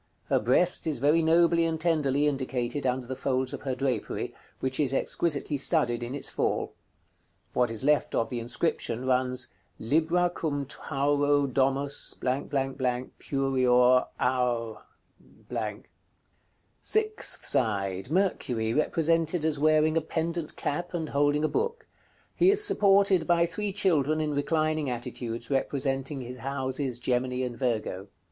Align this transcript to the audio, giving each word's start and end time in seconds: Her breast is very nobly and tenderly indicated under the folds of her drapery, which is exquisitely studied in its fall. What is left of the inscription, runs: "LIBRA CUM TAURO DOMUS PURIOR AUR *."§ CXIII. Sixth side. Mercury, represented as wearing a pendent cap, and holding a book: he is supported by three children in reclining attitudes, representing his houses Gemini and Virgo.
Her 0.29 0.39
breast 0.39 0.87
is 0.87 0.97
very 0.97 1.21
nobly 1.21 1.63
and 1.63 1.79
tenderly 1.79 2.25
indicated 2.25 2.87
under 2.87 3.05
the 3.05 3.15
folds 3.15 3.53
of 3.53 3.61
her 3.61 3.75
drapery, 3.75 4.33
which 4.59 4.79
is 4.79 4.95
exquisitely 4.95 5.57
studied 5.57 6.01
in 6.01 6.15
its 6.15 6.27
fall. 6.27 6.73
What 7.53 7.69
is 7.69 7.83
left 7.83 8.15
of 8.15 8.31
the 8.31 8.39
inscription, 8.39 9.05
runs: 9.05 9.49
"LIBRA 9.77 10.31
CUM 10.31 10.65
TAURO 10.65 11.45
DOMUS 11.45 12.15
PURIOR 12.17 14.07
AUR 14.19 14.83
*."§ 15.13 15.49
CXIII. 15.51 15.85
Sixth 16.81 17.45
side. 17.45 18.09
Mercury, 18.09 18.73
represented 18.73 19.45
as 19.45 19.59
wearing 19.59 19.95
a 19.95 20.01
pendent 20.01 20.55
cap, 20.55 20.95
and 20.95 21.09
holding 21.09 21.43
a 21.43 21.47
book: 21.47 21.85
he 22.35 22.49
is 22.49 22.63
supported 22.63 23.27
by 23.27 23.45
three 23.45 23.71
children 23.71 24.19
in 24.19 24.33
reclining 24.33 24.89
attitudes, 24.89 25.51
representing 25.51 26.21
his 26.21 26.37
houses 26.37 26.97
Gemini 26.97 27.43
and 27.45 27.55
Virgo. 27.55 28.07